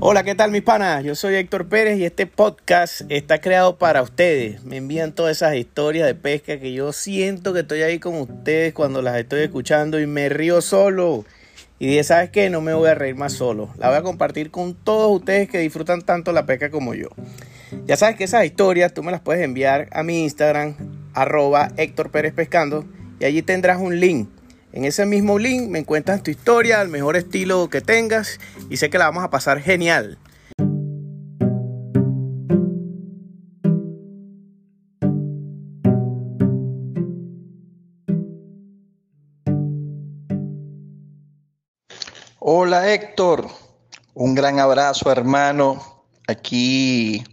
[0.00, 1.02] Hola, ¿qué tal mis panas?
[1.02, 4.62] Yo soy Héctor Pérez y este podcast está creado para ustedes.
[4.62, 8.72] Me envían todas esas historias de pesca que yo siento que estoy ahí con ustedes
[8.74, 11.24] cuando las estoy escuchando y me río solo.
[11.80, 12.48] Y dije, ¿sabes qué?
[12.48, 13.70] No me voy a reír más solo.
[13.76, 17.08] La voy a compartir con todos ustedes que disfrutan tanto la pesca como yo.
[17.86, 20.76] Ya sabes que esas historias tú me las puedes enviar a mi Instagram,
[21.12, 22.84] arroba Héctor Pérez Pescando,
[23.18, 24.28] y allí tendrás un link
[24.72, 28.38] en ese mismo link me encuentras tu historia, el mejor estilo que tengas
[28.70, 30.18] y sé que la vamos a pasar genial.
[42.40, 43.48] Hola Héctor,
[44.14, 46.04] un gran abrazo hermano.
[46.26, 47.24] Aquí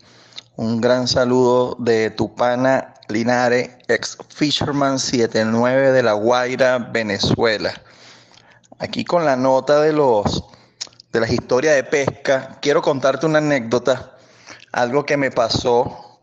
[0.56, 7.74] un gran saludo de tu pana Linares, ex Fisherman 79 de La Guaira, Venezuela.
[8.80, 10.44] Aquí con la nota de los
[11.12, 14.18] de las historias de pesca, quiero contarte una anécdota,
[14.74, 16.20] algo que me pasó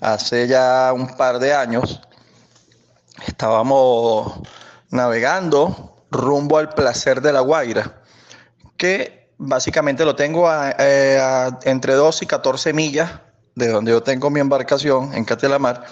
[0.00, 2.00] hace ya un par de años.
[3.26, 4.40] Estábamos
[4.90, 8.00] navegando rumbo al placer de La Guaira,
[8.76, 13.10] que básicamente lo tengo eh, entre 2 y 14 millas
[13.54, 15.84] de donde yo tengo mi embarcación en Catelamar,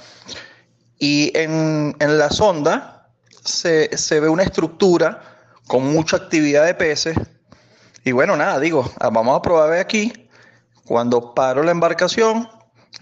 [1.01, 3.09] y en, la sonda
[3.43, 3.89] se,
[4.21, 5.23] ve una estructura
[5.67, 7.19] con mucha actividad de peces.
[8.05, 10.29] Y bueno, nada, digo, ah, vamos a probar aquí.
[10.85, 12.49] Cuando paro la embarcación,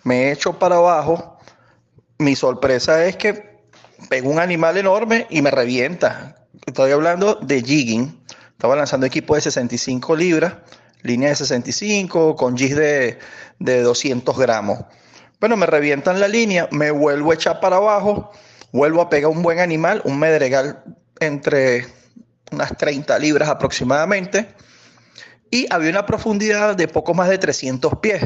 [0.04, 1.38] me echo para abajo.
[2.18, 3.58] Mi sorpresa es que
[4.08, 6.36] pego un animal enorme y me revienta.
[6.66, 8.24] Estoy hablando de jigging.
[8.52, 10.54] Estaba lanzando equipo de 65 libras
[11.02, 13.18] línea de 65 con gis de,
[13.58, 14.80] de 200 gramos.
[15.40, 18.32] Bueno, me revientan la línea, me vuelvo a echar para abajo,
[18.72, 20.82] vuelvo a pegar un buen animal, un medregal
[21.20, 21.86] entre
[22.50, 24.48] unas 30 libras aproximadamente,
[25.50, 28.22] y había una profundidad de poco más de 300 pies.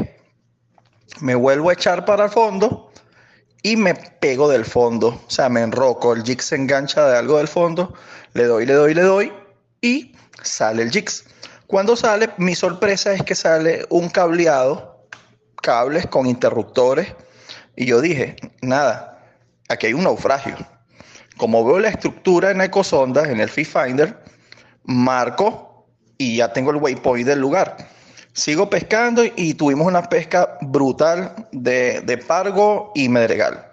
[1.20, 2.90] Me vuelvo a echar para el fondo
[3.62, 7.38] y me pego del fondo, o sea, me enroco, el jig se engancha de algo
[7.38, 7.94] del fondo,
[8.32, 9.32] le doy, le doy, le doy
[9.80, 11.10] y sale el jig.
[11.72, 15.06] Cuando sale, mi sorpresa es que sale un cableado,
[15.62, 17.14] cables con interruptores,
[17.74, 19.24] y yo dije, nada,
[19.70, 20.54] aquí hay un naufragio.
[21.38, 24.22] Como veo la estructura en Ecosondas, en el Fish Finder,
[24.84, 25.86] marco
[26.18, 27.74] y ya tengo el waypoint del lugar.
[28.34, 33.66] Sigo pescando y tuvimos una pesca brutal de, de pargo y medregal.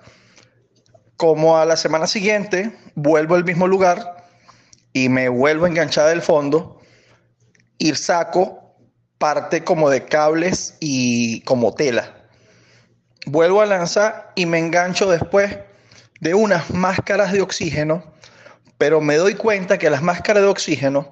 [1.17, 4.25] Como a la semana siguiente vuelvo al mismo lugar
[4.93, 6.78] y me vuelvo a enganchar del fondo
[7.79, 8.75] y saco
[9.17, 12.13] parte como de cables y como tela.
[13.25, 15.57] Vuelvo a lanzar y me engancho después
[16.19, 18.03] de unas máscaras de oxígeno,
[18.78, 21.12] pero me doy cuenta que las máscaras de oxígeno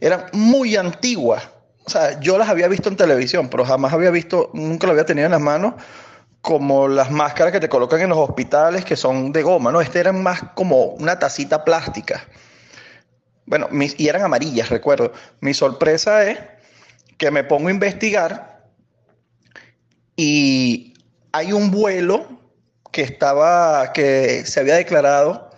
[0.00, 1.48] eran muy antiguas.
[1.84, 5.06] O sea, yo las había visto en televisión, pero jamás había visto, nunca lo había
[5.06, 5.74] tenido en las manos,
[6.40, 9.80] como las máscaras que te colocan en los hospitales que son de goma, ¿no?
[9.80, 12.24] Este eran más como una tacita plástica.
[13.52, 15.12] Bueno, y eran amarillas, recuerdo.
[15.40, 16.38] Mi sorpresa es
[17.18, 18.64] que me pongo a investigar
[20.16, 20.94] y
[21.32, 22.26] hay un vuelo
[22.90, 25.50] que estaba, que se había declarado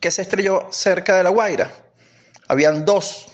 [0.00, 1.70] que se estrelló cerca de La Guaira.
[2.48, 3.28] Habían dos.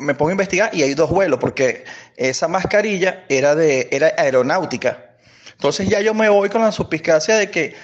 [0.00, 1.84] Me pongo a investigar y hay dos vuelos porque
[2.16, 5.14] esa mascarilla era de era aeronáutica.
[5.52, 7.76] Entonces ya yo me voy con la suspicacia de que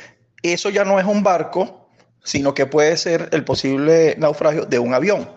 [0.43, 1.88] eso ya no es un barco,
[2.25, 5.29] sino que puede ser el posible naufragio de un avión.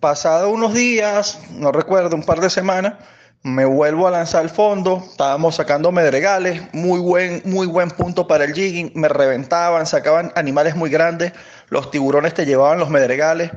[0.00, 2.94] Pasado unos días, no recuerdo, un par de semanas,
[3.42, 8.44] me vuelvo a lanzar al fondo, estábamos sacando medregales, muy buen, muy buen punto para
[8.44, 11.32] el jigging, me reventaban, sacaban animales muy grandes,
[11.68, 13.50] los tiburones te llevaban los medregales,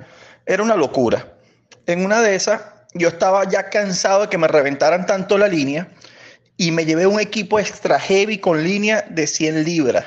[0.46, 1.34] era una locura.
[1.86, 2.62] En una de esas,
[2.94, 5.90] yo estaba ya cansado de que me reventaran tanto la línea
[6.56, 10.06] y me llevé un equipo extra heavy con línea de 100 libras.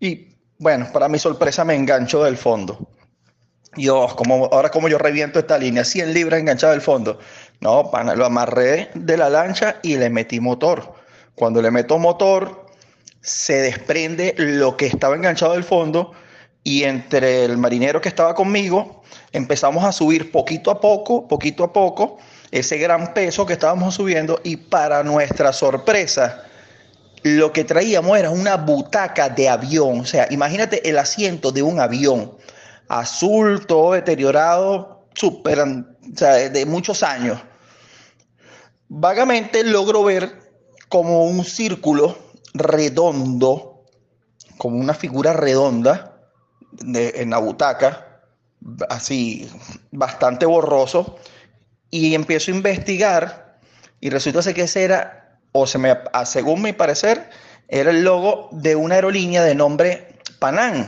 [0.00, 0.25] Y
[0.58, 2.78] bueno, para mi sorpresa me engancho del fondo.
[3.74, 7.18] Dios, como, ahora como yo reviento esta línea, 100 libras enganchado del fondo.
[7.60, 10.94] No, pana, lo amarré de la lancha y le metí motor.
[11.34, 12.66] Cuando le meto motor,
[13.20, 16.12] se desprende lo que estaba enganchado del fondo
[16.62, 19.02] y entre el marinero que estaba conmigo
[19.32, 22.18] empezamos a subir poquito a poco, poquito a poco,
[22.50, 26.45] ese gran peso que estábamos subiendo y para nuestra sorpresa,
[27.34, 30.00] lo que traíamos era una butaca de avión.
[30.00, 32.36] O sea, imagínate el asiento de un avión.
[32.88, 35.84] Azul, todo deteriorado, super, o
[36.14, 37.40] sea, de muchos años.
[38.88, 40.38] Vagamente logro ver
[40.88, 42.16] como un círculo
[42.54, 43.84] redondo,
[44.56, 46.16] como una figura redonda
[46.80, 48.22] en la butaca,
[48.88, 49.50] así
[49.90, 51.16] bastante borroso,
[51.90, 53.58] y empiezo a investigar
[54.00, 55.25] y resulta que ese era,
[55.58, 55.66] o
[56.24, 57.30] según mi parecer,
[57.68, 60.86] era el logo de una aerolínea de nombre Panam.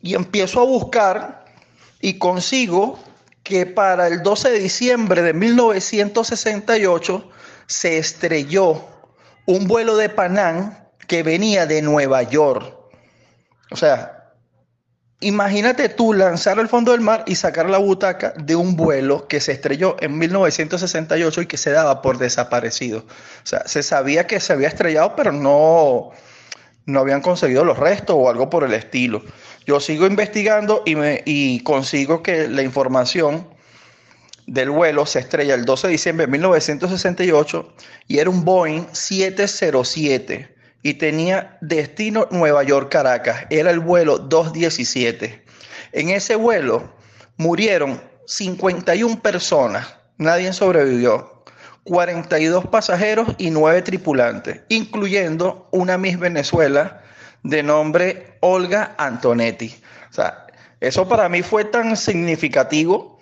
[0.00, 1.44] Y empiezo a buscar
[2.00, 2.98] y consigo
[3.42, 7.30] que para el 12 de diciembre de 1968
[7.66, 8.84] se estrelló
[9.46, 10.76] un vuelo de Panam
[11.06, 12.74] que venía de Nueva York.
[13.70, 14.17] O sea,
[15.20, 19.40] Imagínate tú lanzar al fondo del mar y sacar la butaca de un vuelo que
[19.40, 23.00] se estrelló en 1968 y que se daba por desaparecido.
[23.00, 26.12] O sea, se sabía que se había estrellado, pero no,
[26.86, 29.24] no habían conseguido los restos o algo por el estilo.
[29.66, 33.48] Yo sigo investigando y, me, y consigo que la información
[34.46, 37.74] del vuelo se estrella el 12 de diciembre de 1968
[38.06, 43.46] y era un Boeing 707 y tenía destino Nueva York-Caracas.
[43.50, 45.44] Era el vuelo 217.
[45.92, 46.92] En ese vuelo
[47.36, 51.44] murieron 51 personas, nadie sobrevivió.
[51.84, 57.02] 42 pasajeros y 9 tripulantes, incluyendo una Miss Venezuela
[57.42, 59.74] de nombre Olga Antonetti.
[60.10, 60.46] O sea,
[60.80, 63.18] eso para mí fue tan significativo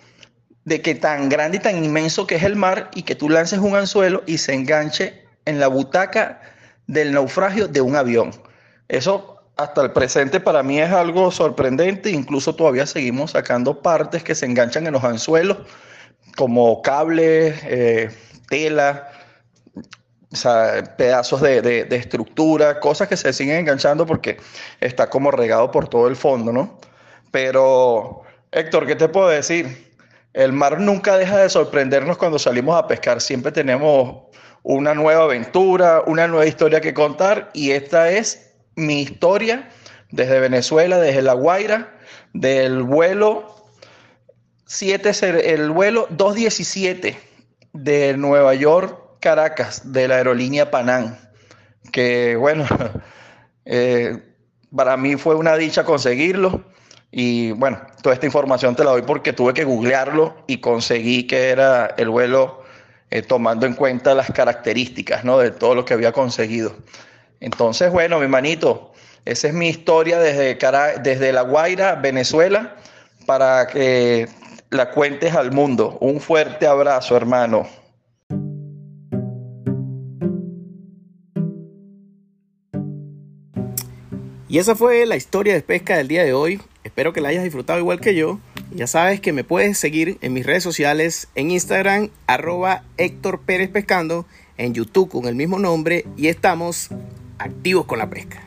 [0.65, 3.59] de que tan grande y tan inmenso que es el mar y que tú lances
[3.59, 6.41] un anzuelo y se enganche en la butaca
[6.87, 8.31] del naufragio de un avión.
[8.87, 14.35] Eso hasta el presente para mí es algo sorprendente, incluso todavía seguimos sacando partes que
[14.35, 15.57] se enganchan en los anzuelos,
[16.35, 18.11] como cables, eh,
[18.49, 19.11] tela,
[20.97, 24.37] pedazos de, de, estructura, cosas que se siguen enganchando porque
[24.79, 26.79] está como regado por todo el fondo, ¿no?
[27.31, 29.95] Pero, Héctor, ¿qué te puedo decir?
[30.33, 34.27] El mar nunca deja de sorprendernos cuando salimos a pescar, siempre tenemos
[34.69, 39.69] una nueva aventura, una nueva historia que contar y esta es mi historia
[40.11, 41.97] desde Venezuela, desde La Guaira,
[42.33, 43.55] del vuelo
[44.65, 47.17] 7, el vuelo 217
[47.71, 51.15] de Nueva York, Caracas, de la aerolínea Panam,
[51.93, 52.65] que bueno,
[53.63, 54.21] eh,
[54.75, 56.65] para mí fue una dicha conseguirlo.
[57.09, 61.51] Y bueno, toda esta información te la doy porque tuve que googlearlo y conseguí que
[61.51, 62.66] era el vuelo
[63.09, 65.37] eh, tomando en cuenta las características ¿no?
[65.37, 66.75] de todo lo que había conseguido.
[67.39, 68.91] Entonces, bueno, mi manito,
[69.25, 70.57] esa es mi historia desde,
[71.03, 72.75] desde La Guaira, Venezuela,
[73.25, 74.27] para que
[74.69, 75.97] la cuentes al mundo.
[76.01, 77.67] Un fuerte abrazo, hermano.
[84.49, 86.61] Y esa fue la historia de pesca del día de hoy.
[86.83, 88.39] Espero que la hayas disfrutado igual que yo.
[88.71, 93.69] Ya sabes que me puedes seguir en mis redes sociales, en Instagram, arroba Héctor Pérez
[93.69, 94.25] Pescando,
[94.57, 96.89] en YouTube con el mismo nombre y estamos
[97.39, 98.46] activos con la pesca.